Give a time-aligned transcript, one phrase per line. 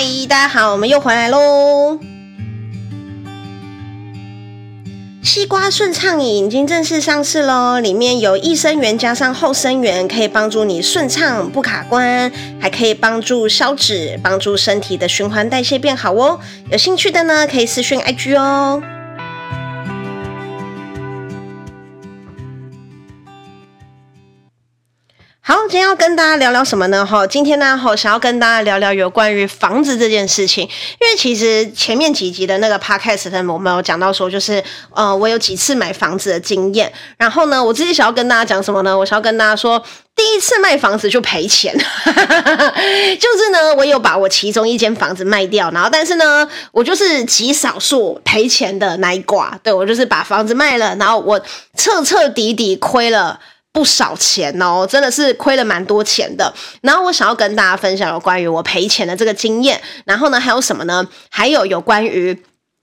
[0.00, 1.98] 嗨，大家好，我们又回来喽。
[5.24, 12.30] 西瓜顺畅饮已经正式上市喽，里面有益生元加上后生元，可以帮助你顺畅不卡关，
[12.60, 16.38] 还可以帮助消脂，帮助身体的循环代谢变好哦。
[16.70, 18.80] 有兴趣的呢，可以私讯 IG 哦。
[25.68, 27.04] 今天要跟大家聊聊什么呢？
[27.04, 30.64] 哈，今天呢，哈，想要跟大家聊聊有关于房子这件事情。
[30.64, 34.64] 因为其实前面几集的那个 podcast 我们有讲到说，就是
[34.94, 36.90] 呃，我有几次买房子的经验。
[37.18, 38.96] 然后呢，我自己想要跟大家讲什么呢？
[38.96, 39.78] 我想要跟大家说，
[40.16, 49.60] 第一次卖房子就赔钱， 就是呢，我有把我其中一间房子卖掉，然后但是呢，我就是极少数赔钱的那一挂。
[49.62, 51.38] 对，我就是把房子卖了，然后我
[51.76, 53.38] 彻彻底底亏了。
[53.72, 56.52] 不少钱哦，真的是亏了蛮多钱的。
[56.80, 59.80] 然后我想要跟大家分享有关于我赔钱的这个经验。
[60.04, 61.06] 然后呢，还有什么呢？
[61.30, 62.36] 还有有关于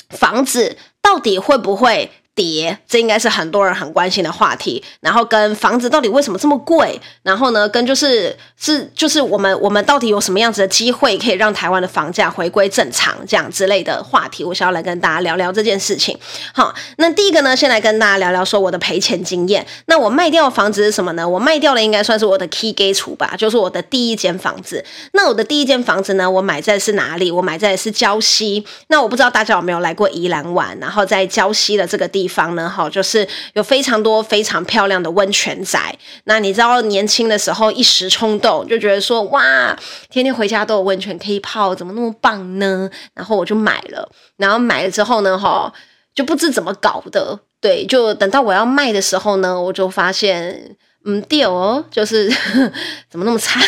[0.10, 4.84] 房子到底会不会跌，这应该是很多人很关心的话题。
[5.00, 7.00] 然后跟房子到底为什么这么贵？
[7.24, 16.18] 然后呢，跟就是是就是我们我们到底有什么样子的机会可以让台湾的房价回归正常这样之类的话题，我想要来跟大家聊聊这件事情。
[16.54, 19.66] 好，那第一个呢，先来跟大家聊聊说我的赔钱经验。
[19.86, 21.28] 那我卖掉房子是什么呢？
[21.28, 24.84] 我卖掉了应该算是我的 key 基础吧，就是我的第一间房子。
[25.14, 27.32] 那我的第一间房子呢，我买在是哪里？
[27.32, 28.66] 我买在是礁溪。
[28.88, 32.25] 那我不知道大家有没有来过宜兰玩，然后在礁溪的这个地。
[32.26, 35.96] 地方呢，哈，就是有非常多非常漂亮的温泉宅。
[36.24, 39.78] 那你知道年轻的时候一时冲动，就觉得说哇，
[40.10, 42.90] 天天回家都有温泉可以泡，怎么那么棒呢？
[43.14, 44.10] 然后我就买了。
[44.38, 45.72] 然后买了之后呢，哈，
[46.16, 47.40] 就不知怎么搞的。
[47.62, 50.76] 对，就等到我要卖的时候呢，我就发现。
[51.08, 52.28] 嗯，对哦，就是
[53.12, 53.62] 怎么那么惨？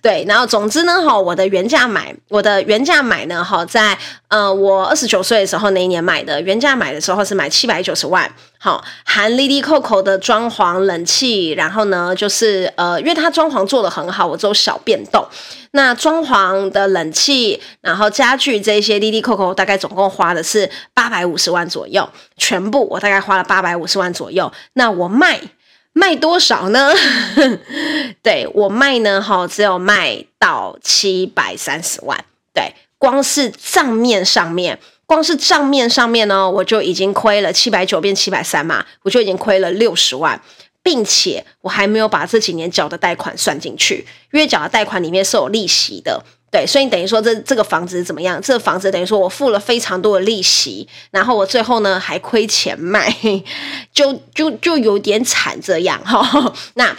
[0.00, 15.22] 对，然后总之呢，哈，我的原价买，我的原价买呢，哈，在呃我二十九岁的时候那一年买的，原价买的时候是买七百九十万，好，含 Lily Coco 的装潢、冷气，然后呢，就是呃，因为它装潢做得很好，我只有小变动，
[15.72, 25.38] 那装潢的冷气，然后家具这些 Lily Coco，大概总共花的是八百五十万左右，全部我大概花了八百五十万左右，那我卖。
[25.92, 26.92] 卖多少呢？
[28.22, 32.24] 对，我卖呢，哈，只有卖到七百三十万。
[32.54, 40.40] 对，光是账面上面，光是账面上面呢，我就已经亏了七百九变七百三嘛，我就已经亏了六十万，
[40.82, 46.24] 并且我还没有把这几年缴的贷款算进去，因为缴的贷款里面是有利息的。
[46.50, 48.42] 对，所以等于说这这个房子怎么样？
[48.42, 53.14] 这个房子等于说我付了非常多的利息，然后我最后呢还亏钱卖，
[53.94, 56.52] 就就就有点惨这样哈。
[56.74, 56.96] 那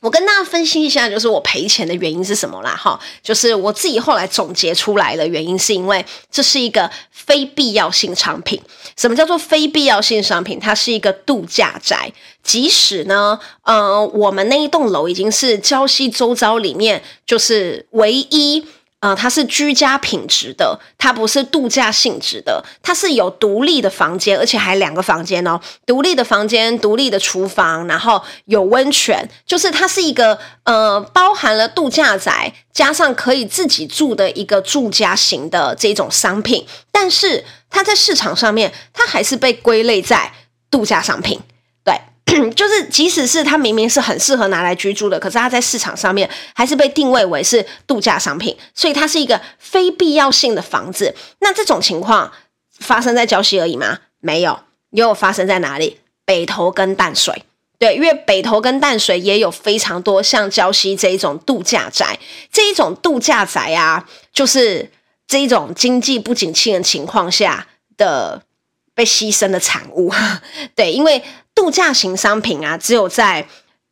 [0.00, 2.74] 我跟大家分析一下，就是我赔钱的原因是什么啦？
[2.76, 8.60] 哈，就是我自己后来总结出来的原因，是因为这是一个非必要性商品。
[8.96, 10.58] 什么叫做非必要性商品？
[10.58, 18.64] 它是一个度假宅，即使呢，呃，我们那一栋楼已经是礁溪周遭里面就是唯一。
[19.00, 40.32] 呃，它是居家品质的，它不是度假性质的，它是有独立的房间，而且还两个房间哦，独立的房间，独立的厨房，然后有温泉，就是它是一个呃，包含了度假宅加上可以自己住的一个住家型的这种商品，但是它在市场上面，它还是被归类在
[40.68, 41.40] 度假商品。
[42.54, 51.14] 就是，即使是它明明是很适合拿来居住的，可是它在市场上面还是被定位为是度假商品，所以它是一个非必要性的房子。
[51.40, 52.30] 那这种情况
[52.78, 53.98] 发生在礁溪而已吗？
[54.20, 56.00] 没有，也有发生在哪里？
[56.24, 57.44] 北投跟淡水。
[57.78, 62.18] 对，因为北投跟淡水也有非常多像礁溪这一种度假宅，
[62.52, 64.90] 这一种度假宅啊，就是
[65.28, 68.42] 这一种经济不景气的情况下的
[68.98, 70.12] 被牺牲的产物。
[70.74, 71.22] 对，因为。
[71.58, 73.44] 度假型商品啊，只有在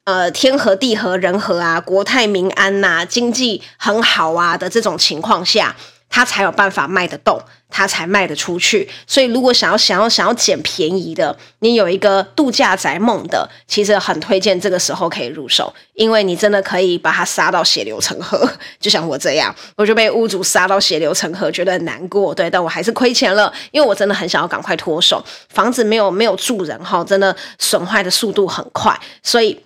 [0.05, 5.75] 呃天和地和人和啊，国泰民安呐、经济很好啊的这种情况下，
[6.09, 7.37] 它才有办法卖得动，
[7.69, 8.89] 它才卖得出去。
[9.07, 18.49] 所以，如果想要想要想要捡便宜的，你有一个度假宅梦的，其实很推荐这个时候可以入手，因为你真的可以把它杀到血流成河。
[18.81, 22.35] 就像我这样，我就被屋主杀到血流成河，觉得很难过。
[22.35, 29.61] 对，但我还是亏钱了，因为我真的很想要赶快脱手，房子没有没有住人哈，真的损坏的速度很快，所以。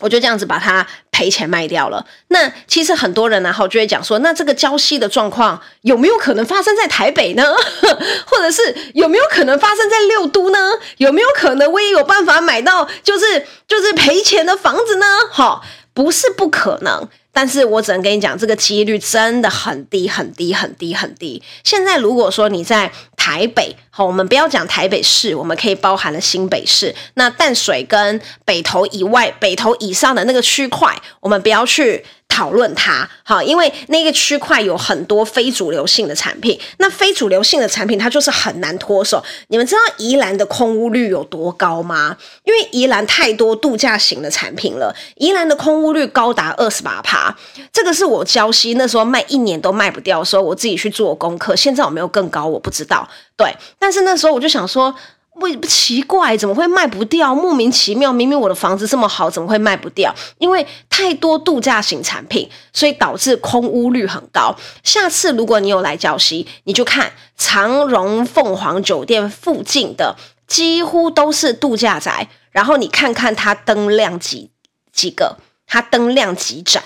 [0.00, 2.04] 我就这样子把它赔钱卖掉了。
[2.28, 7.54] 那其实很多人呢，好，就会讲说，那这个交息的状况有没有可能发生在台北呢？
[8.26, 10.58] 或者是有没有可能发生在六都呢？
[10.96, 15.06] 有没有可能我也有办法买到就是就是赔钱的房子呢？
[15.30, 15.62] 哈，
[15.92, 17.08] 不是不可能。
[17.34, 21.42] 但是我只能跟你讲，这个几率真的很低很低很低很低。
[21.64, 32.04] 现在如果说你在台北，好，我们不要讲台北市，我们可以包含了新北市，那淡水跟北投以外、北投以上的那个区块，我们不要去。
[32.34, 39.22] 讨论它，好，因为那个区块有很多非主流性的产品，那非主流性的产品它就是很难脱手。
[39.46, 42.16] 你们知道宜兰的空屋率有多高吗？
[42.42, 47.32] 因为宜兰太多度假型的产品了，宜兰的空屋率高达二十八趴，
[47.72, 51.54] 这个是我礁溪那时候卖一年都卖不掉的时候，我自己去做功课。
[51.54, 52.44] 现在有没有更高？
[52.44, 53.08] 我不知道。
[53.36, 54.92] 对，但是那时候我就想说。
[55.34, 57.34] 为不奇怪，怎么会卖不掉？
[57.34, 60.14] 莫名其妙，明明我的房子这么好，怎么会卖不掉？
[60.38, 64.56] 因为太多度假型产品，所以导致空屋率很高。
[64.82, 70.16] 下次如果你有来礁溪，你就看长荣凤凰酒店附近的，
[70.46, 72.28] 几乎都是度假宅。
[72.50, 74.50] 然后你看看它灯亮几
[74.92, 76.80] 几个，它灯亮几盏，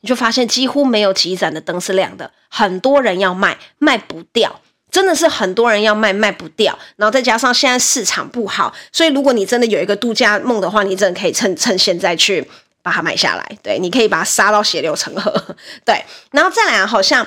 [0.00, 2.32] 你就发现几乎没有几盏的灯是亮的。
[2.48, 4.60] 很多人要卖，卖不掉。
[4.90, 12.46] 真的是很多人要卖，卖不掉，然后再加上现在市场不好，所以如果你真的有一个度假梦的话，你真的可以趁趁现在去
[12.82, 13.58] 把它买下来。
[13.62, 15.32] 对，你可以把它杀到血流成河。
[15.84, 17.26] 对，然后再来，好像，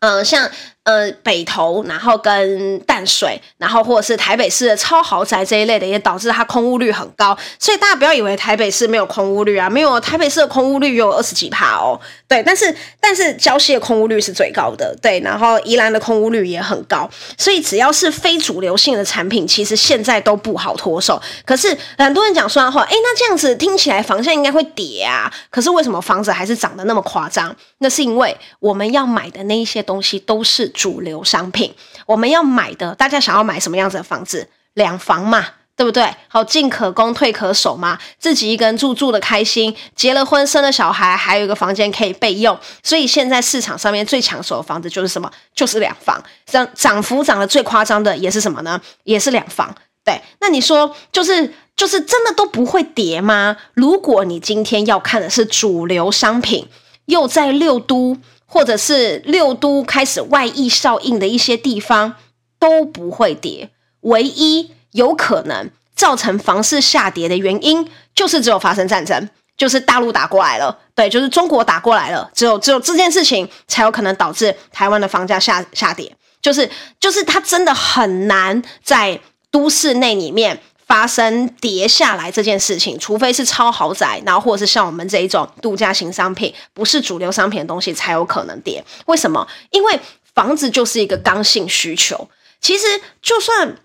[0.00, 0.50] 嗯、像。
[0.84, 7.34] 呃，北投，然后跟淡水，然后或者是台北市的超豪宅这一类的，也导致它空屋率很高。
[7.58, 11.98] 所以大家不要以为台北市没有空屋率啊，没有，台北市的空屋率有二十几趴哦。
[12.28, 17.08] 对，但是但是礁溪的空屋率是最高的，对，然后宜兰的空屋率也很高。
[17.38, 21.18] 所以只要是非主流性的产品，其实现在都不好脱手。
[21.46, 25.32] 可是很多人讲说的话，哎，那这样子听起来房价应该会跌啊。
[25.48, 27.56] 可是为什么房子还是涨得那么夸张？
[27.78, 30.70] 那是因为我们要买的那一些东西都是。
[30.74, 31.74] 主流商品，
[32.04, 34.46] 我们要买的，大家想要买什么样子的房子？
[34.74, 36.12] 两房嘛，对不对？
[36.26, 42.58] 好，进可攻，退可守嘛，自己一个人住住的开心，结了婚生了小孩，还有一个房间可以备用。
[42.82, 45.30] 所以现在市场上面最抢手的房子就是什么？
[45.54, 46.20] 就是两房。
[46.44, 48.80] 涨涨幅涨得最夸张的也是什么呢？
[49.04, 49.72] 也是两房。
[50.04, 53.56] 对，那你说就是就是真的都不会跌吗？
[53.74, 56.68] 如果你今天要看的是主流商品，
[57.06, 58.18] 又在六都。
[58.54, 62.14] 或者是六都开始外溢效应的一些地方
[62.60, 63.68] 都不会跌，
[64.02, 79.18] 唯一有可能造成房市下跌的原因，就是只有发生战争，就是大陆打过来了，对，就是中国打过来了，只有只有这件事情才有可能导致台湾的房价下下跌，就是就是它真的很难在
[79.50, 80.60] 都市内里面。
[80.94, 88.84] 发生跌下来这件事情，除非是超豪宅，然后或者是像我们这一种度假型商品，不是主流商品的东西，才有可能跌。
[89.06, 89.44] 为什么？
[89.72, 89.98] 因为
[90.36, 92.28] 房子就是一个刚性需求。
[92.60, 92.86] 其实，
[93.20, 93.76] 就算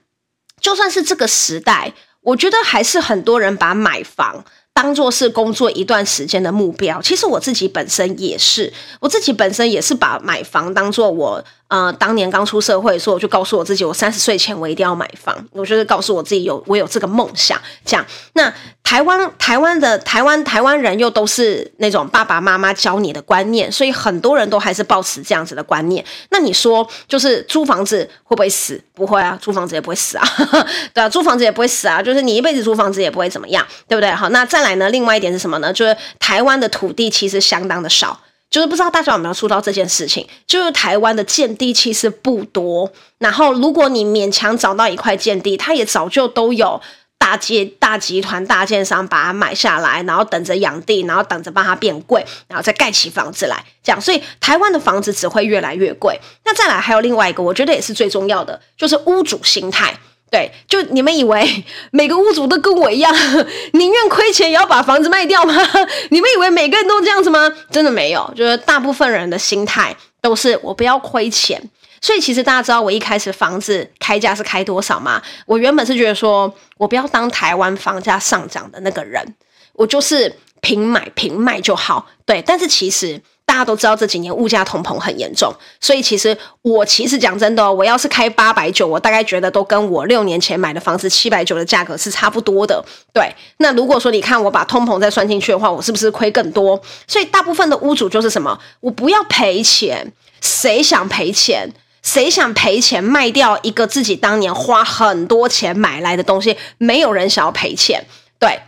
[0.62, 1.92] 就算是这个时代，
[2.22, 7.02] 我觉得还是很多人把买房当做是工作一段时间的目标。
[7.02, 11.44] 其实我自己本身也是，我自己本身也是把买房当做我。
[11.70, 15.36] 呃，当年刚出社会的时候，我就告诉我自己，我三十岁前我一定要买房。
[15.52, 17.62] 我就是告诉我自己有我有这个梦想。
[17.86, 18.52] 这样，那
[18.84, 26.04] 台湾台湾的台湾台湾人又都是那种爸爸妈妈教你的观念，所以很多人都还是抱持这样子的观念。
[26.32, 28.84] 那你说，就是租房子会不会死？
[28.96, 30.28] 不会啊，租房子也不会死啊。
[30.92, 34.10] 对啊，租房子也不会死啊，就是你一辈子租房子也不会怎么样，对不对？
[34.10, 34.90] 好，那再来呢？
[34.90, 35.72] 另外一点是什么呢？
[35.72, 38.20] 就是台湾的土地其实相当的少。
[38.50, 46.82] 就是不知道大家有没有触到这件事情，就是台湾的建地其实不多，然后如果你勉强找到一块建地，它也早就都有
[47.18, 56.20] 大集大集团、大建商把它买下来，然后等着养地，然后等着帮它变贵，然后再盖起房子来，这样，所以台湾的房子只会越来越贵。
[56.46, 59.96] 那再来还有另外一个，我觉得也是最重要的，就是屋主心态。
[60.32, 63.14] 对，就你们以为 每个屋主都跟我一样，
[63.74, 65.54] 宁愿亏钱也要把房子卖掉吗？
[66.12, 67.52] 你们以为每个人都这样子吗？
[67.72, 71.62] 真的没有，就是大部分人的心态都是我不要亏钱。
[72.02, 75.22] 所以其实大家知道我一开始房子开价是开多少吗？
[75.46, 79.36] 我原本是觉得说我不要当台湾房价上涨的那个人，
[79.74, 82.08] 我就是平买平卖就好。
[82.26, 83.22] 对，但是其实。
[83.50, 85.52] 大家都知道这几年物价通膨很严重，
[85.82, 92.86] 所以其实我其实讲真的哦，我要是开八百九，我大概觉得都跟我六年前买的房子七百九的价格是差不多的。
[93.12, 96.80] 对，那如果说你看我把通膨再算进去的话，我是不是亏更多？
[97.08, 101.72] 所以大部分的屋主就是什么，我不要赔钱，谁想赔钱？
[102.04, 106.56] 谁想赔钱卖掉一个自己当年花很多钱买来的东西？
[106.78, 108.06] 没有人想要赔钱，
[108.40, 108.60] 对。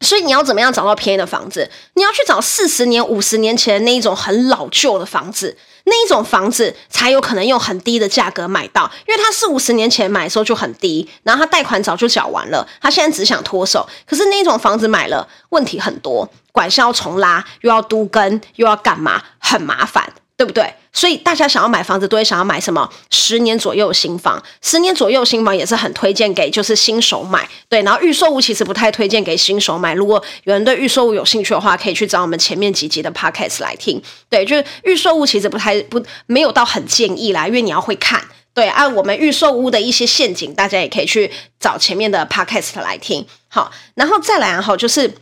[0.00, 1.70] 所以你要怎么样找到便宜的房子？
[1.94, 13.88] 你要去找四十年、五十年前那一种很老旧的房子，那一种房子才有可能用很低的价格买到，因为他四五十年前买的时候就很低，然后他贷款早就缴完了，他现在只想脱手。
[14.06, 20.12] 可是那种房子买了，问题很多，管销重拉，又要都更，又要干嘛，很麻烦。
[20.36, 20.74] 对不对？
[20.92, 22.86] 所以大家想要买房子，都会想要买什么？
[23.10, 27.48] 十年左右新房，十年左右新房也是很推荐给就是新手买。
[27.70, 29.94] 对，然后预售屋其实不太推荐给新手买。
[29.94, 34.00] 如果有人对预售屋有兴趣的话，可以去找我们前面几集的 podcast 来听。
[34.28, 38.22] 对，就是预售屋其实不太不没有到很建议啦，因为你要会看。
[38.52, 43.26] 对，按、啊、我们预售屋的一些陷阱，大家也可以去找前面的 podcast 来听。
[43.48, 45.14] 好，然后再来哈，就是。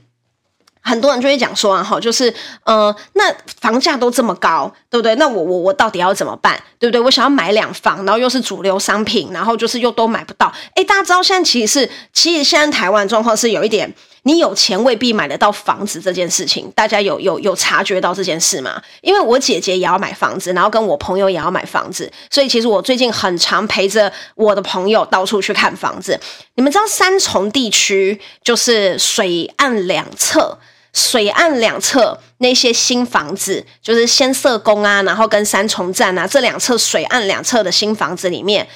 [0.84, 2.32] 很多人就会讲说啊，哈，就是，
[2.64, 3.24] 呃，那
[3.60, 5.14] 房价都这么高，对不对？
[5.14, 7.00] 那我我我到底要怎么办，对不对？
[7.00, 10.52] 我想要买两房，然后又是主流商品，然后就是又都买不到。
[10.74, 13.90] 诶，大家知道现在其实是，其实现在台湾状况是有一点，
[14.24, 18.82] 你有钱未必买得到房子这件事情，大家有有有察觉到这件事吗？
[19.00, 26.20] 因为我姐姐也要买房子，然后跟我朋友也要买房子，所以其实我最近很常陪着我的朋友到处去看房子。
[26.56, 30.58] 你们知道三重地区就是水岸两侧。
[30.94, 38.66] 水岸两侧那些新房子，就是先啬宫啊，然后跟三重站啊，这两侧水岸两侧的新房子里面，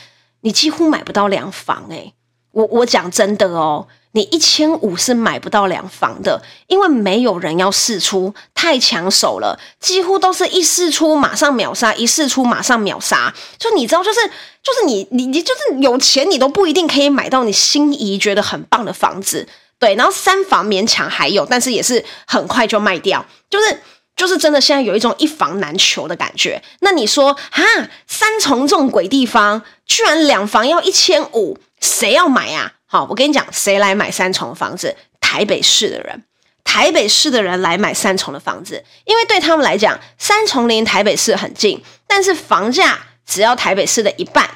[0.41, 2.13] 你几乎买不到两房诶、
[2.51, 13.33] 我我讲真的哦，你一千五是买不到两房的，因为没有人要试出，太抢手了，几乎都是一试出马上秒杀，一试出马上秒杀。
[13.59, 14.21] 就你知道，就是
[14.61, 19.47] 就是你你你就是有钱，你都不一定可以买到你心仪觉得很棒的房子。
[19.79, 23.81] 对，然后三房勉强还有，但是也是很快就卖掉，就是
[24.17, 26.61] 就是真的现在有一种一房难求的感觉。
[26.81, 27.63] 那你说哈，
[28.07, 32.73] 三重这种鬼地方，居然两房要一千五，谁要买啊？
[32.87, 34.97] 好，我跟你讲，谁来买三重的房子？
[35.21, 36.25] 台北市的人，
[36.65, 44.49] 台北市的人来买三重的房子，因为对他们来讲，三重离台北市很近，但是房价只要台北市的一半，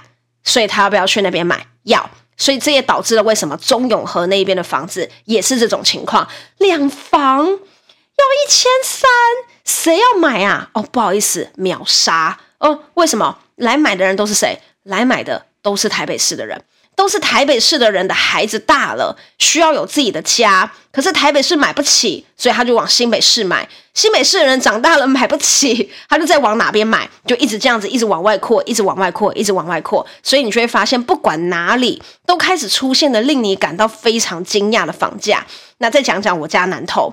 [0.42, 1.66] 所以他要不要去那边买？
[1.84, 2.10] 要。
[2.36, 9.08] 所以这也导致了为什么中永和那边的房子也是这种情况，两房要一千三，
[9.64, 10.70] 谁要买啊？
[10.74, 12.84] 哦，不好意思，秒杀哦。
[12.94, 14.58] 为什么来买的人都是谁？
[14.84, 16.62] 来买的都是台北市的人。
[16.94, 23.68] 都是台北市的人的孩子大了，需要有自己的家，可是台北市买不起，所以他就往新北市买。
[23.94, 30.06] 新北市的人长大了买不起，他就在往哪边买，就一直这样子，一直往外扩，一直往外扩，一直往外扩。
[30.22, 35.46] 所以你就会发现，不管哪里都开始出现了令你感到非常惊讶的房价。
[35.78, 37.12] 那再讲讲我家南投。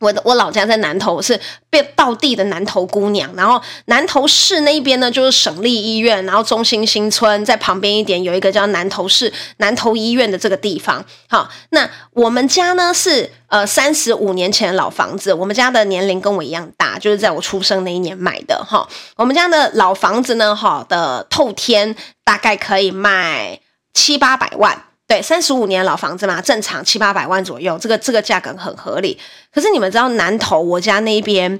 [0.00, 1.38] 我的我老家在南投，是
[1.70, 3.30] 被道地的南投姑娘。
[3.34, 11.04] 然后南投市那边呢，就是省立医院，然后中心新村在旁边一点有一个叫南投市南投医院的这个地方。
[11.28, 18.88] 好，那我们家呢是呃三十五年前的老房子，我们家的年龄跟我一样大，就是在我出生那一年买的哈。
[19.16, 23.60] 我们家的老房子呢，哈的透天大概可以卖
[23.94, 24.84] 七八百万。
[25.08, 29.18] 对，三十五年老房子嘛，正常七八百万左右，这个这个价格很合理。
[29.50, 31.58] 可是你们知道南投我家那边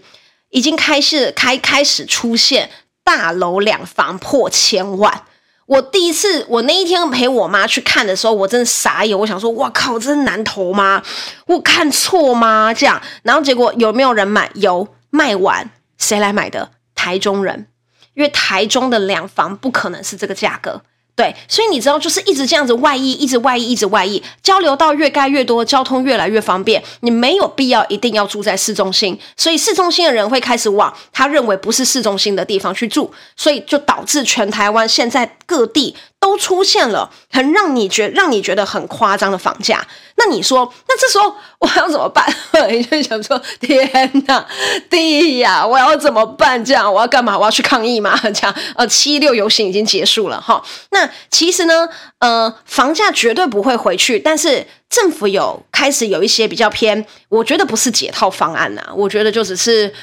[0.50, 2.68] 已经开始开开始出现
[3.02, 5.22] 大楼两房破千万。
[5.64, 11.02] 我第一次我那一天陪我妈去看的时候，我真的傻眼，我想说，哇靠，这是南投吗？
[11.46, 12.74] 我看错吗？
[12.74, 14.50] 这样，然后结果有没有人买？
[14.54, 16.70] 有，卖完，谁来买的？
[16.94, 17.66] 台中人，
[18.12, 20.82] 因为台中的两房不可能是这个价格。
[21.18, 39.86] 对，所以你知道，就是一直这样子外溢，一直外溢，一直外溢，交流到越盖越多，交通越来越方便，你没有必要一定要住在市中心，所以市中心的人会开始往他认为不是市中心的地方去住，所以就导致全台湾现在各地都出现了很让你觉让你觉得很夸张的房价。
[40.16, 42.26] 那你说，那这时候我要怎么办？
[42.68, 44.44] 你就想说，天哪，
[44.90, 46.62] 地呀，我要怎么办？
[46.64, 47.38] 这样我要干嘛？
[47.38, 48.18] 我要去抗议吗？
[48.34, 50.62] 这样呃，七六游行已经结束了哈。
[50.90, 59.94] 那其实呢，呃，房价绝对不会回去，但是政府有开始有一些比较偏，我觉得不是解套方案呐，我觉得就只是。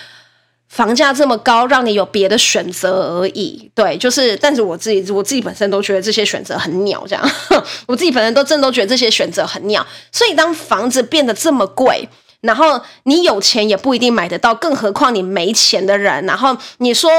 [0.76, 3.72] 房价这么高，让你有别的选择而已。
[3.74, 7.02] 对，就是，但是我自己，我自己本身都觉得这些选择很鸟。
[7.08, 7.32] 这样，
[7.88, 9.88] 我自己本身都真的都觉得这些选择很鸟。
[10.12, 12.10] 所以，当房子变得这么贵，
[12.42, 17.10] 然后你有钱也不一定买得到，更何况你没钱的人，然后你说。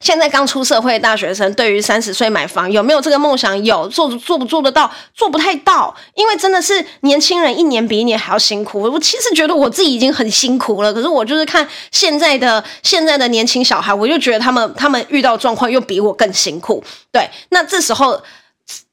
[0.00, 3.64] 现在刚出社会的大学生，对于三十岁买房有没有这个梦想？
[3.64, 4.90] 有，做做不做得到？
[5.14, 8.82] 做不太到，因为真的是年轻人一年比一年还要辛苦。
[8.82, 16.84] 我其实觉得我自己已经很辛苦了，可是我就是看现在的现在的年轻小孩，我就觉得他们他们遇到状况又比我更辛苦。
[17.10, 18.22] 对，那这时候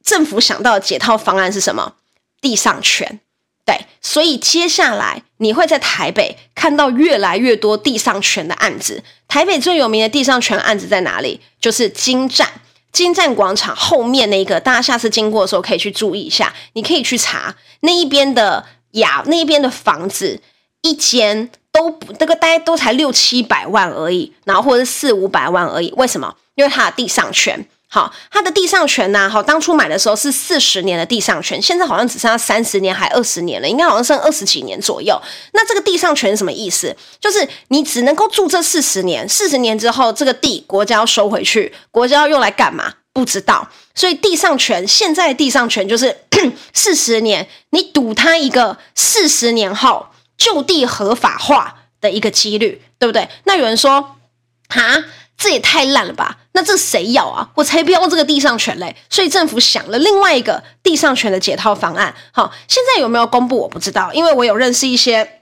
[0.03, 1.93] 政府想到的解套方案是什么？
[2.39, 3.19] 地上权。
[3.65, 9.01] 对，所以接下来你会在台北看到越来越多地上权的案子。
[9.27, 11.39] 台北最有名的地上权案子在哪里？
[11.61, 12.47] 就是金站，
[12.91, 16.53] 金站广场后面那个，大家下次经过的时候可以去注意一下。
[16.73, 20.41] 你可以去查那一边的雅，那一边的房子，
[20.81, 25.91] 一间都不那个大概都才六七百万而已，然后或者是四五百万而已。
[25.95, 26.35] 为什么？
[26.55, 27.65] 因为它的地上权。
[27.93, 29.29] 好，它的地上权呢？
[29.29, 35.15] 好，当初买的时候是四十年的地上权，现在好像只剩下三十年还二十年了，应该好像剩二十几年左右。
[35.51, 36.97] 那这个地上权是什么意思？
[37.19, 42.91] 就是你只能够住这四十年，四十年之后这个地国家要收回去，国家要用来干嘛？
[43.13, 43.69] 不知道。
[43.93, 46.17] 所以地上权现在的地上权就是
[46.73, 53.29] 四十年，你赌它一个四十年后就地合法化的一个几率，对不对？
[53.43, 54.15] 那有人说，
[54.69, 55.03] 哈？
[55.43, 56.37] 这也太烂了吧！
[56.53, 57.49] 那这谁要啊？
[57.53, 58.95] 我才不要这个地上权嘞！
[59.09, 62.15] 所以政府想了另外一个地上权的解套方案。
[62.31, 65.41] 好，现在有没有公布我不知道，因为我有认识一些，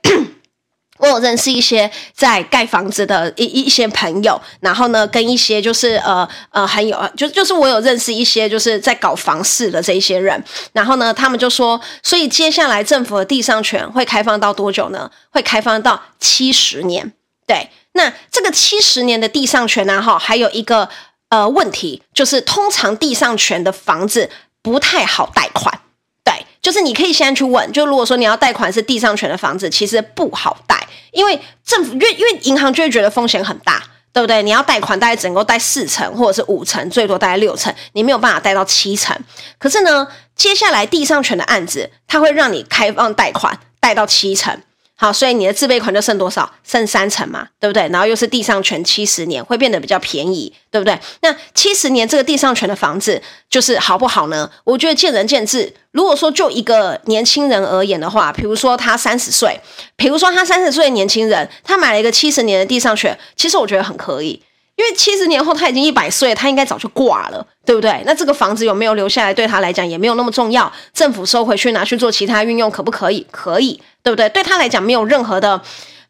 [0.98, 10.43] 我有认识一些在盖房子的一一些朋友，然后呢，跟一些就是呃呃很有，就就是我有认识一些就是在搞房市的这一些人，
[10.74, 15.12] 然后呢，他们就说，所以接下来政府的地上权会开放到多久呢？
[15.29, 17.13] 会开放到七十年，
[17.46, 17.70] 对。
[17.93, 20.01] 那这个七十年的地上权呢？
[20.01, 20.88] 哈，还有一个
[21.29, 24.29] 呃问题，就是通常地上权的房子
[24.62, 25.81] 不太好贷款。
[26.24, 33.83] 对，就是你可以现在去问，就如果说你要贷款是地上权的房子，其实不好贷，因为政府因为因为银行就会觉得风险很大，
[34.13, 34.41] 对不对？
[34.41, 39.17] 你要贷款大概只能够贷四成或者是五成，最多大概六成，你没有办法贷到七成。
[39.57, 44.62] 可是呢，接下来地上权的案子，它会让你开放贷款贷到七成。
[45.01, 46.48] 好，所以你的自备款就剩多少？
[46.63, 47.89] 剩三成嘛，对不对？
[47.89, 50.96] 然后又是地上权七十年，会变得比较便宜，对不对？
[51.24, 54.48] 那七十年这个地上权的房子，就是好不好呢？
[54.63, 55.74] 我觉得见仁见智。
[55.89, 59.60] 如果说就一个年轻人而言的话，比如说他三十岁，
[59.96, 64.39] 比如说他三十岁的年轻人，他买了一个七十年的地上权，其实我觉得很可以。
[64.81, 68.01] 因为七十年后他已经一百岁，他应该早就挂了，对不对？
[68.03, 70.71] 那这个房子有没有留下来，对他来讲也没有那么重要。
[70.91, 73.23] 政府收回去拿去做其他运用，可不可以？
[73.29, 74.27] 可以，对不对？
[74.29, 75.61] 对他来讲没有任何的。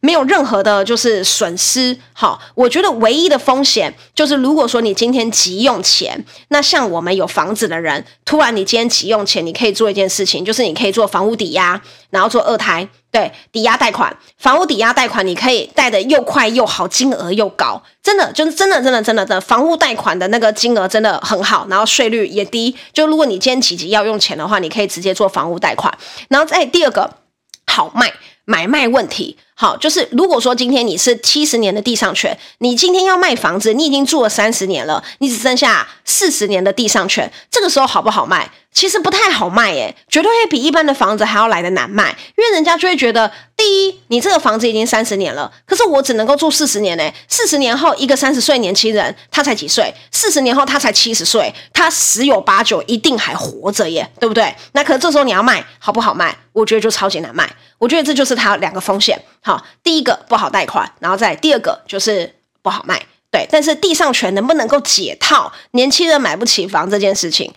[0.02, 1.96] 没有任何的，就是损失。
[2.12, 22.76] 好，我觉得唯一的风险就是，如果说你今天急用钱，那像我们有房子的人，突然你今天急用钱，你可以做一件事情，就是你可以做房屋抵押，然后做二胎，对，抵押贷款，房屋抵押贷款，你可以贷得又快又好，金额又高，真的就是真的真的真的的房屋贷款的那个金额真的很好，然后税率也低。
[22.92, 25.96] 就如果你今天急急要用钱的话，你可以直接做房屋贷款，
[26.30, 27.18] 然后再第二个
[27.68, 28.12] 好卖。
[28.52, 38.52] 买卖问题，好，就是如果说今天你是七十年的地上权，你今天要卖房子，你已经住了三十年了，你只剩下四十年的地上权，这个时候好不好卖？
[38.74, 49.94] 其实不太好卖耶，绝对会比一般的房子还要来得难卖，因为人家就会觉得，第一，你这个房子已经三十年了，可是我只能够住四十年呢，四十年后一个三十岁年轻人，他才几岁？
[50.10, 54.56] 四十年后他才七十岁，他十有八九一定还活着耶，对不对？
[54.72, 56.34] 那可是这时候你要卖，好不好卖？
[56.54, 59.22] 我觉得就超级难卖，我觉得这就是它两个风险。
[59.44, 63.46] 好，第一个不好贷款，然后再第二个就是不好卖，对。
[63.52, 65.52] 但是地上权能不能够解套？
[65.72, 67.54] 年轻人买不起房这件事情。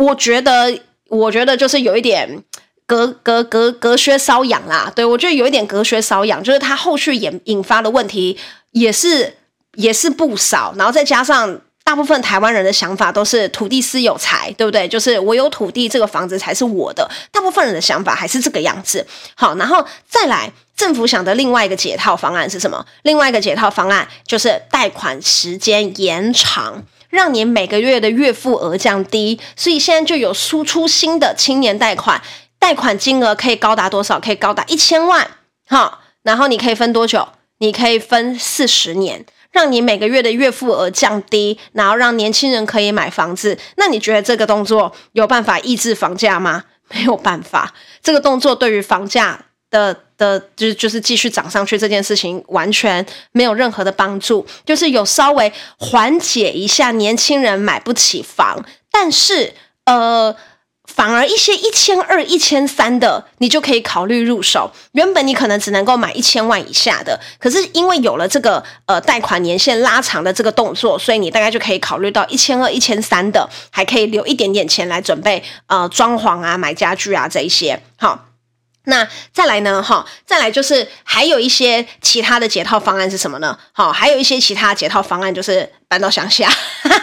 [0.00, 2.42] 我觉得，我觉得就是有一点
[2.86, 4.90] 隔隔隔隔靴搔痒啦。
[4.96, 8.38] 对，我觉得有一点隔靴搔痒，就是它后续引引发的问题
[8.72, 9.36] 也是
[9.74, 14.88] 也是不少，然后再加上大部分台湾人的想法都是土地私有财，对不对？
[14.88, 17.06] 就是我有土地，这个房子才是我的。
[17.30, 19.06] 大部分人的想法还是这个样子。
[19.34, 22.86] 好，然后再来，政府想的另外一个解套方案是什么？
[23.02, 26.82] 另外一个解套方案就是贷款时间延长。
[27.10, 32.22] 让你每个月的月付额降低，所以现在就有输出新的青年贷款，
[32.58, 34.18] 贷款金额可以高达多少？
[34.18, 35.28] 可以高达一千万，
[35.66, 37.28] 哈，然后你可以分多久？
[37.58, 43.58] 你可以分四十年，让你每个月的月付额降低，然后让年轻人可以买房子。
[43.76, 46.64] 那你觉得这个动作有办法抑制房价吗？
[46.88, 59.54] 没有办法，这个动作对于房价的的，就就是继续涨上去这件事情，完全没有任何的帮助，就是有稍微缓解一下年轻人买不起房，但是
[59.86, 60.36] 呃，
[60.84, 64.70] 反而一些一千二、一千三的，你就可以考虑入手。
[64.92, 78.29] 原本你可能只能够买一千万以下的，可是因为有了这个呃贷款年限拉长的这个动作，所以你大概就可以考虑到一千二、一千三的，还可以留一点点钱来准备呃装潢啊、买家具啊这一些，好。
[78.84, 79.82] 那再来呢？
[79.82, 83.58] 哈，再来就是还有一些其他的解套方案是什么呢？
[83.72, 86.48] 好，还有一些其他解套方案就是搬到乡下，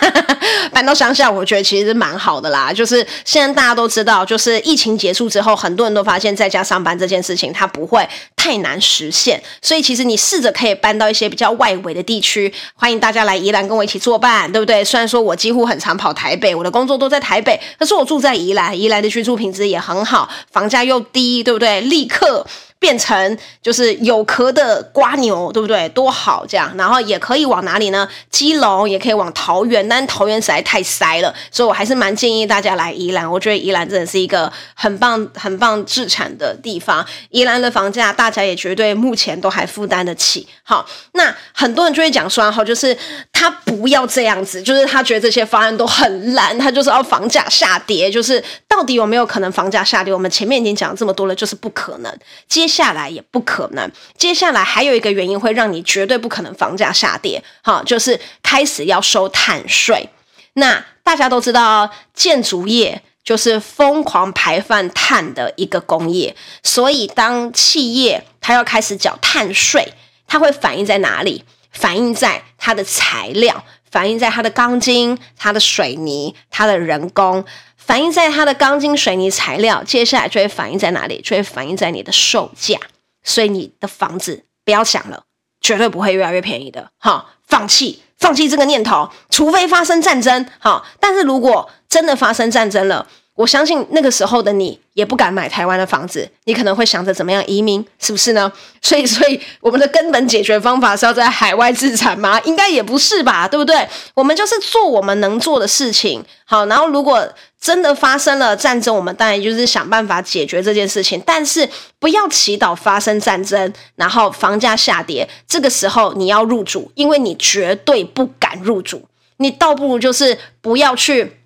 [0.71, 2.71] 搬到乡下，我觉得其实蛮好的啦。
[2.71, 9.43] 就是现在大家都知道，就是疫情结束之后，很多人都发现在家上班这件事情，它不会太难实现。
[9.61, 14.81] 所以其实你试着可以搬到一些比较外围的地区，欢迎大家来宜兰跟我一起作伴，对不对？
[14.85, 21.81] 虽然说我几乎很常跑台北，我的工作都在台北，可是我住在宜兰，宜兰的居住品质也很好，房价又低，对不对？
[21.81, 22.47] 立刻。
[22.79, 25.87] 变成就是有壳的瓜牛，对不对？
[25.89, 28.07] 多好这样，然后也可以往哪里呢？
[28.29, 33.29] 基隆也可以往桃园，但桃园实在太塞了，所以我还是蛮建议大家来宜兰。
[33.29, 37.05] 我觉得宜兰真的是一个很棒、很棒置产的地方。
[37.29, 40.47] 宜兰的房价大家也绝对目前都还负担得起。
[40.63, 42.95] 好，那很多人就会讲说，哈，就是
[43.31, 50.13] 他不要这样子，就是他觉得这些方案都很烂，他就是要房价下跌，就是到底有没有可能房价下跌？
[50.13, 52.13] 我们前面已经讲了这么多了，就是不可能。
[52.47, 53.89] 接接下来也不可能。
[54.17, 60.09] 接下来还有一个原因会让你绝对不可能房价下跌，哈，就是开始要收碳税。
[60.55, 69.93] 那大家都知道，建筑业就是疯狂排放碳的一个工业，所以当企业它要开始缴碳税，
[70.27, 71.45] 它会反映在哪里？
[71.71, 77.45] 反映在它的材料，反映在它的钢筋、它的水泥、它的人工。
[77.87, 81.21] 反映在它的钢筋水泥材料，接下来就会反映在哪里？
[81.21, 82.77] 就会反映在你的售价。
[83.23, 85.23] 所以你的房子不要想了，
[85.61, 86.91] 绝对不会越来越便宜的。
[86.99, 90.45] 哈，放弃，放弃这个念头，除非发生战争。
[90.59, 98.51] 哈，但是如果真的发生战争了，我相信那个时候的你也不敢买台湾的房子，你可能会想着怎么样移民，是不是呢？
[98.81, 102.41] 所以，所以我们的根本解决方法是要在海外置产吗？
[102.41, 103.87] 应该也不是吧，对不对？
[104.15, 106.25] 我们就是做我们能做的事情。
[106.45, 107.27] 好，然后如果
[107.61, 111.69] 真的发生了战争，我们当然就是想办法解决这件事情，但是
[111.99, 115.29] 不要祈祷发生战争，然后房价下跌。
[115.47, 121.36] 这个时候你要入主，因为你绝对不敢入主，你倒不如就是不要去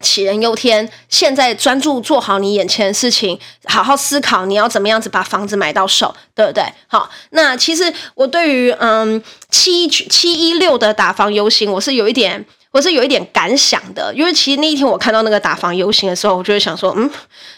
[0.00, 6.64] 杞人忧天，现在专注做好你眼前的事情，好好思考你要怎么样子把房子买到手，对不对？
[6.86, 12.46] 好，那其实我对于嗯七七一六的打房游行，我是有一点。
[12.72, 17.10] 我是有一点感想的，因为其实那一天我看到那个打房游行的时候，我就会想说，嗯，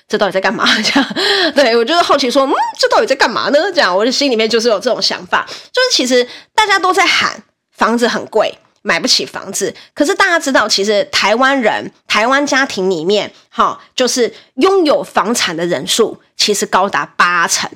[0.08, 0.64] 这到底在干嘛？
[0.82, 1.14] 这样，
[1.54, 3.58] 对，我就是好奇说，嗯，这到底在干嘛呢？
[3.74, 7.42] 这样，我的心里面就是有这种想法，就是其实大家都在喊
[7.76, 17.70] 房子很贵，买不起房子，可是大家知道，其实台湾人、台湾家庭里面，哈，就是拥有房产的人数其实高达八成，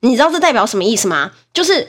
[0.00, 1.32] 你知道这代表什么意思吗？
[1.52, 1.88] 就是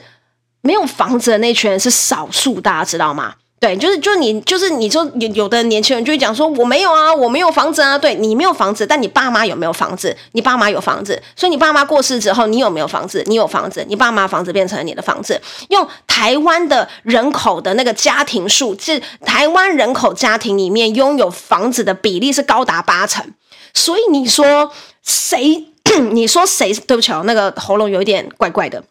[0.62, 3.34] 没有房子的那群人是少数，大家知道吗？
[3.62, 7.96] 对，就是就你就是你说有有的年轻人就会讲说，我没有啊，我没有房子啊。
[7.96, 10.16] 对，你没有房子，但你爸妈有没有房子？
[10.32, 13.22] 你爸妈有房子，所以你爸妈过世之后，你有没有房子？
[13.28, 15.40] 你有房子，你爸妈房子变成了你的房子。
[15.68, 23.24] 用台湾的人口的那个家庭数，是台湾人口家庭里面拥有房子的比例是高达八成。
[23.72, 24.72] 所以你说
[25.04, 25.68] 谁？
[26.10, 26.74] 你说谁？
[26.74, 28.82] 对不起哦，那个喉咙有一点怪怪的。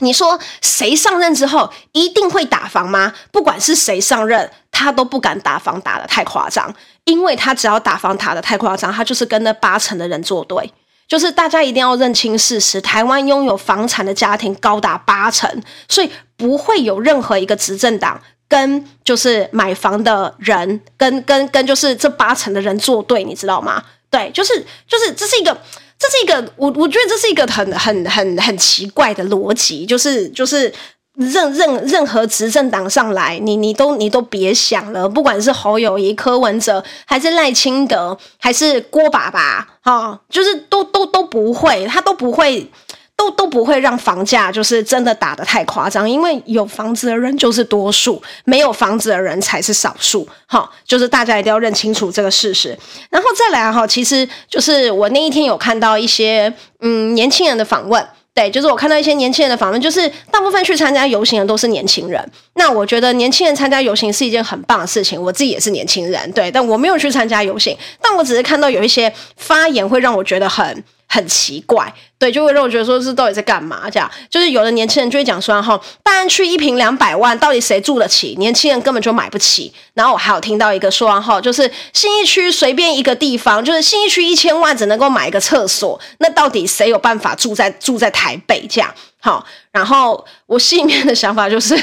[0.00, 3.12] 你说谁上任之后一定会打房吗？
[3.30, 10.70] 不管是谁上任，他都不敢打房打得太夸张，因为他只要打房打得太夸张，他就是跟那八成的人作对。
[11.08, 15.48] 就是大家一定要认清事实，台湾拥有房产的家庭高达八成，
[15.88, 23.82] 所以不会有任何一个执政党跟就是买房的人跟跟跟就是这八成的人作对，你知道吗？
[24.10, 24.52] 对，就是
[24.86, 25.56] 就是这是一个。
[25.98, 30.72] 这是一个，我我觉得这是一个很很很很奇怪的逻辑，就是就是
[31.14, 42.70] 任任任何执政党上来，你你都你都别想了，不管是侯友谊、柯文哲，还是赖清德，还是郭爸爸，哈、就是都都都不会，他都不会。
[43.16, 50.28] 都都不会让房价就是真的打得太夸张，因为有房子的人就是多数，没有房子的人才是少数。
[50.46, 52.78] 哈，就是大家一定要认清楚这个事实。
[53.08, 62.22] 然后再来哈，其实就是我那一天有看到一些嗯年轻人的访问，对，就是我看到一些年轻人的访问，就是大部分去参加游行的都是年轻人。
[62.54, 70.84] 那我觉得年轻人参加游行是一件很棒的事情，我自己也是年轻人，对，但我没有去参加游行，但我只是看到有一些发言会让我觉得很。
[71.08, 73.88] 很奇怪，对，就会让我觉得说是到底在干嘛？
[73.88, 78.34] 这样就是有的年轻人就会讲说，哈，大安区一坪两百万，到底谁住得起？
[78.38, 79.72] 年轻人根本就买不起。
[79.94, 88.92] 然后我还有听到一个说完后，就是信义区随便一个地方，就是信义区一千万只能够买一个厕所，那到底谁有办法住在住在台北这样？
[89.20, 91.74] 好，然后我心里面的想法就是，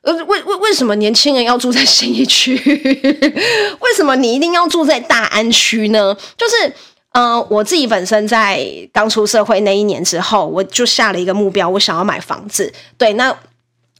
[0.00, 2.54] 呃，为为为什么年轻人要住在信义区？
[3.80, 6.16] 为什么你一定要住在大安区呢？
[6.38, 6.72] 就是。
[7.12, 12.72] 嗯、我自己本身在刚出社会那一年之后，我就下了一个目标，我想要买房子。
[12.96, 13.36] 对，那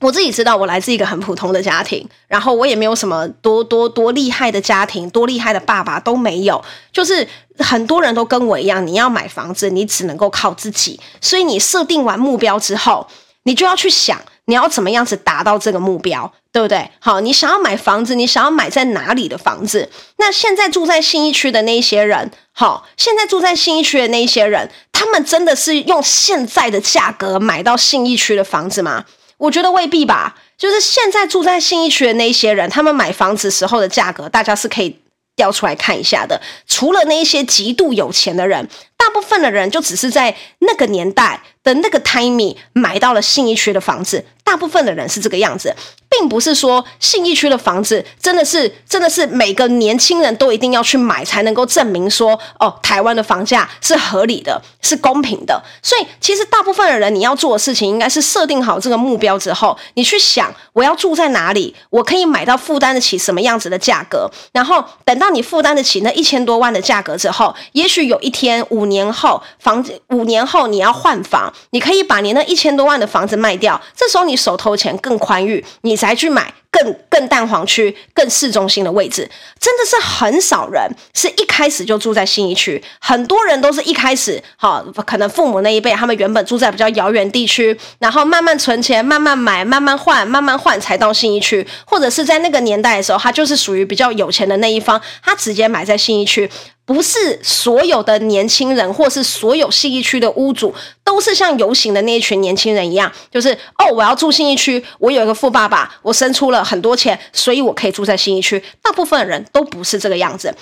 [0.00, 6.64] 我自己知道，我来自一个很普通的家庭，然后我也没有什么多多多厉害的家庭，多厉害的爸爸都没有。
[6.92, 7.26] 就是
[7.58, 10.98] 很多人都跟我一样，你要买房子，你只能够靠自己。
[11.20, 13.06] 所以你设定完目标之后，
[13.44, 16.90] 你就要去想，你要怎么样子达到这个目标，对不对？
[16.98, 19.90] 好，你想要买房子，你想要买在哪里的房子？
[20.18, 29.04] 那现在住在信义区的那一些人，好，现在住在信义区的那一些人，他们真的是用现在的价格买到信义区的房子吗？
[29.38, 35.00] 我觉得未必吧，就是现在住在信义区的那些人，他们买房子时候的价格，大家是可以
[35.34, 36.38] 调出来看一下的。
[36.66, 38.68] 除了那一些极度有钱的人，
[39.10, 44.24] 大部分的人就只是在那个年代的那个 timing 买到了信义区的房子。
[44.42, 45.72] 大部分的人是这个样子，
[46.08, 55.62] 并不是说信义区的房子真的是真的是每个年轻人都一定要去买才能够证明说哦，台湾的房价是合理的，是公平的。
[55.80, 74.40] 所以其实大部分的人你要做的事情应该是设定好这个目标之后，你去想我要住在哪里，我可以买到负担得起什么样子的价格，然后等到你负担得起那一千多万的价格之后，也许有一天五年年后房子五年后你要换房，你可以把你那一千多万的房子卖掉，这时候你。
[74.40, 79.28] 手头钱更宽裕，你才去买更更蛋黄区、更市中心的位置，
[79.58, 96.48] 真的是很少人是一开始就住在信义区，很多人都是一开始，好，可能父母那一辈，他们原本住在比较遥远地区，然后慢慢存钱，慢慢买，慢慢换，慢慢换，才到信义区，或者是在那个年代的时候，他就是属于比较有钱的那一方，他直接买在信义区。
[96.86, 108.62] 不是所有的年轻人，或是所有信义区的屋主，都是像游行的那一群年轻人一样，就是哦，我要住信义区，我有一个富爸爸，我生出了很多钱，所以我可以住在新义区。
[108.82, 110.54] 大部分人都不是这个样子，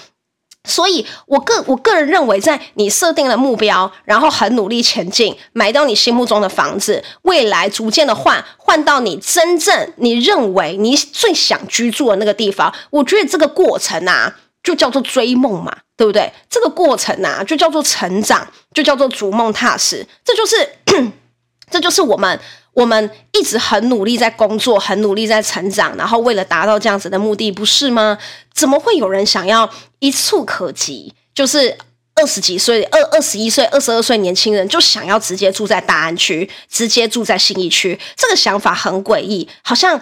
[0.69, 14.37] 所以我个我个人认为，在你设定了目标，然后很努力前进，买到你心目中的房子，未来逐渐的换换到你真正你认为你最想居住的那个地方，我觉得这个过程啊。
[14.61, 16.31] 就叫做追梦嘛，对不对？
[16.51, 20.07] 这个过程啊，就叫做成长，就叫做逐梦踏实。
[20.23, 20.69] 这就是，
[21.71, 22.39] 这就是我们
[22.79, 28.17] 我们一直很努力在工作，很努力在成长，然后为了达到这样子的目的，不是吗？
[28.55, 31.13] 怎么会有人想要一蹴可及？
[31.35, 31.77] 就是
[32.15, 40.01] 二十几岁、二二十一岁、二十二岁年轻人就想要直接住在大安区，直接住在信义区，这个想法很诡异，好像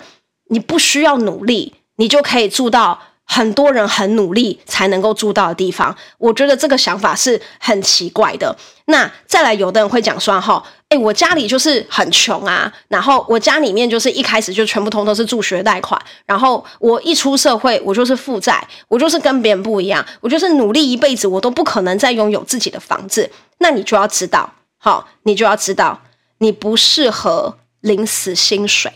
[0.51, 3.01] 你不需要努力，你就可以住到。
[3.27, 8.57] 很多人很努力才能够住到的地方，我觉得这个想法是很奇怪的。
[8.87, 23.29] 那再来，有的人会讲说：“哈，诶，我家里就是很穷啊，然后我家里面就是一开始就全部通都是助学贷款，然后我一出社会，我就是负债，我就是跟别人不一样，我就是努力一辈子，我都不可能再拥有自己的房子。
[23.59, 26.01] 那你就要知道，好，你就要知道，
[26.39, 28.93] 你不适合领死薪水。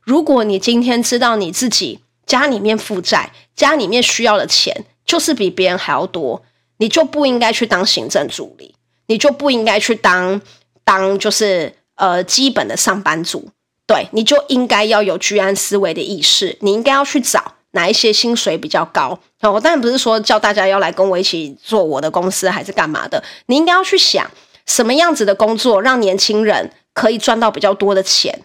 [0.00, 6.42] 如果你今天知道你自己。”家里面负债，家里面需要的钱就是比别人还要多，
[6.78, 8.74] 你就不应该去当行政助理，
[9.06, 10.40] 你就不应该去当
[10.84, 13.50] 当就是呃基本的上班族，
[13.86, 19.18] 对，你就应该要有居安思危的意识，你应该要去找哪一些薪水比较高。
[19.40, 24.30] 我当然不是说叫大家要来跟我一起做我的公司还是干嘛的，你应该要去想
[24.64, 28.40] 什么样子的工作让年轻人可以赚到比较多的钱。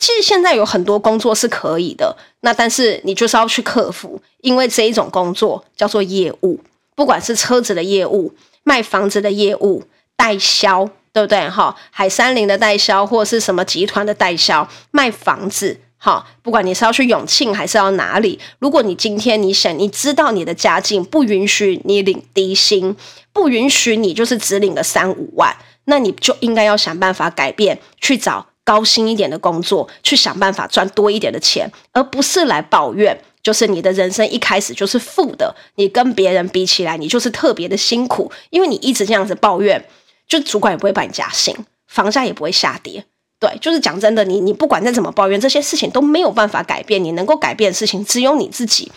[0.00, 6.58] 其实现在有很多工作是可以的，那但是你就是要去克服，因为这一种工作叫做业务，
[6.96, 8.32] 不管是车子的业务、
[8.64, 9.84] 卖房子的业务、
[10.16, 11.48] 代销，对不对？
[11.50, 22.96] 哈，海山林的代销或是什么集团的代销，卖房子，哈，不管你是要去永庆还是要哪里，如果你今天你想，你知道你的家境不允许你领低薪，
[23.34, 28.46] 不允许你就是只领个三五万，那你就应该要想办法改变，去找。
[28.70, 33.20] 高薪一点的工作，去想办法赚多一点的钱，而不是来抱怨。
[33.42, 39.84] 就是你的人生一开始就是负的，你跟别人比起来，你就是特别的辛苦，因为你一直这样子抱怨，
[40.28, 41.52] 就主管也不会把你加薪，
[41.88, 43.04] 房价也不会下跌。
[43.40, 47.02] 对，就是讲真的，你你不管再怎么抱怨，这些事情都没有办法改变。
[47.02, 48.92] 你能够改变的事情，只有你自己。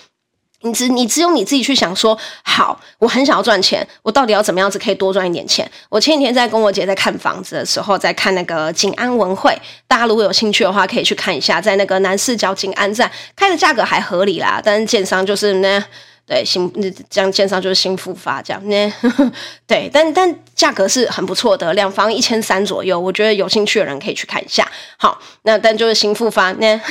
[0.64, 5.70] 你只你只有你自己去想说，好，我很想要赚钱，我到底要怎么样子可以多赚一点钱？
[5.90, 9.56] 我前几天在跟我姐在看房子的时候，在看那个景安文汇，
[9.88, 15.86] 大家如果有兴趣的话，可以去看一下，在那个南市角景安站开的价格还合理啦，但是建商就是呢。
[16.26, 18.94] 对，新那这样建商就是新复发这样呢，
[19.68, 24.66] 对，但但价格是很不错的，两房一千三左右，我觉得有兴趣的人可以去看一下。
[24.98, 26.82] 好，那但就是新复发呢，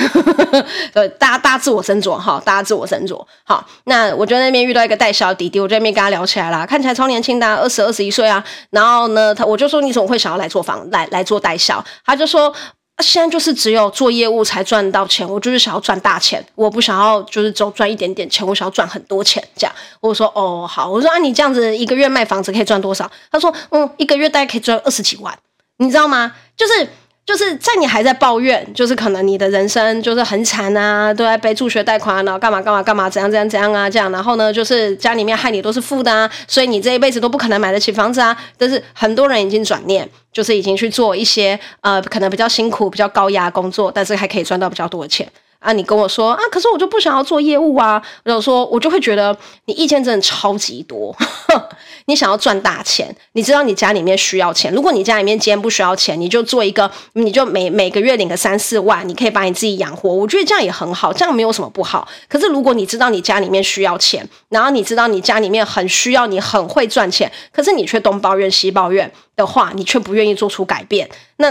[0.93, 3.25] 呃，大家大家自我斟酌哈，大家自我斟酌。
[3.43, 8.43] 好，那我觉得那边遇到一个代销弟弟，我在那边跟他聊起来了，看起来超年轻的，二十二十一岁啊。
[8.69, 11.83] 然后呢，他我就说你怎么会想要来做房来来做代销？
[12.05, 12.53] 他就说。
[12.99, 19.75] 现在就是只有做业务才赚到钱，我就是想要赚大钱，我不想要就是只赚一点点钱，我想要赚很多钱这样。
[19.99, 23.09] 我说哦好，我说啊你这样子一个月卖房子可以赚多少？
[23.31, 25.37] 他说嗯一个月大概可以赚二十几万，
[25.77, 26.33] 你知道吗？
[26.55, 26.87] 就是。
[27.25, 38.37] 就是在你还在抱怨，就是可能你的人生就是很惨啊，都在背助学贷款，然后干嘛干嘛干嘛，怎样怎样怎样啊，这样，然后呢，就是家里面害你都是负的啊，所以你这一辈子都不可能买得起房子啊。
[38.57, 45.25] 但是很多人已经转念，就是已经去做一些呃，可能比较辛苦、比较高压工作，但是还可以赚到比较多的钱。
[45.63, 48.01] 啊，你跟我说啊，可是我就不想要做业务啊。
[48.25, 51.15] 我就说，我就会觉得你意见真的超级多。
[52.05, 54.73] 你想要赚大钱，你知道你家里面需要钱。
[54.73, 60.13] 如果你家里面今天不需要钱，你就做一个，你就每每个月领个三四万，你可以把你自己养活。
[60.13, 62.05] 我觉得这样也很好，这样没有什么不好。
[62.27, 71.49] 可是如果你知道你家里面需要钱，然后你知道你家里面很需要你，很会赚钱，可是你却东抱怨西抱怨的话，你却不愿意做出改变，那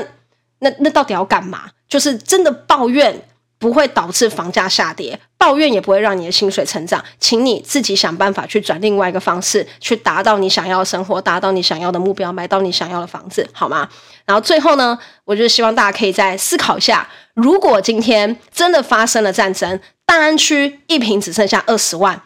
[0.58, 1.70] 那那到底要干嘛？
[1.88, 3.22] 就是真的抱怨。
[3.62, 13.88] 不会导致房价下跌，抱怨也不会让你的薪水成长，请你自己想办法去转另外一个方式，去达到你想要的生活，达到你想要的目标，买到你想要的房子，好吗？
[14.26, 22.20] 然后最后呢，我就希望大家可以再思考一下，如果今天真的发生了战争，大安区一平只剩下二十万，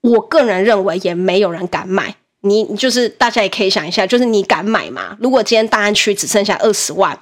[0.00, 2.14] 我个人认为也没有人敢买。
[2.42, 5.14] 你就是大家也可以想一下，就是你敢买吗？
[5.20, 7.18] 如果今天大安区只剩下二十万，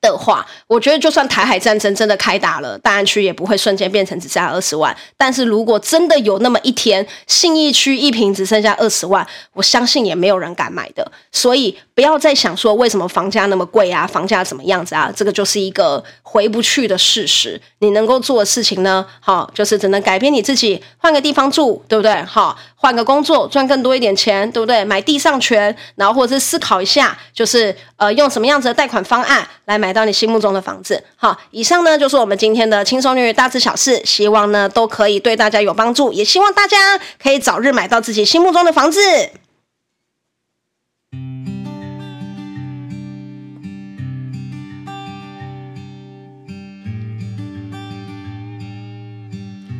[0.00, 4.96] 的话，我觉得就算台海战争真的开打了，大安区也不会瞬间变成只剩下二十万。
[5.16, 11.10] 但是如果真的有那么一天，信义区一平只剩下二十万，我相信也没有人敢买的。
[11.32, 17.60] 所以不要再想说为什么房价那么贵啊，房价怎么样子啊，这个就是一个回不去的事实。
[17.80, 22.22] 你能够做的事情呢，好，就是只能改变你自己，换个地方住，对不对？
[22.22, 24.82] 好，换个工作，赚更多一点钱，对不对？
[24.84, 29.92] 买地上权，然后或者是思考一下，就是呃，用什么样子的贷款方案来买。
[29.92, 31.02] 到你心目中的房子。
[31.16, 36.76] 好，以上呢就是我们今天的轻松女大事小事，希望呢都可以对大家有帮助，也希望大家
[37.20, 39.00] 可以早日买到自己心目中的房子。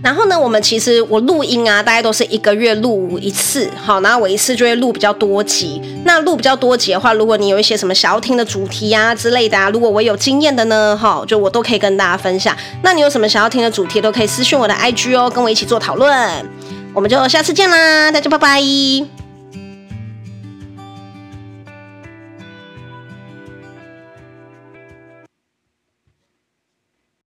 [0.02, 5.82] 然后呢，我们其实我录音啊，大概都是一个月录一次，好，然后我一次就会录比较多集。
[6.04, 12.56] 那录比较多集的话，如果你有一些什么想要听的主题啊之类的啊，如果我有经验的呢，哈，就我都可以跟大家分享。
[12.82, 16.08] 那你有什么想要听的主题，都可以私讯我的 IG 哦，跟我一起做讨论。
[16.94, 19.27] 我们就下次见啦，大家拜拜。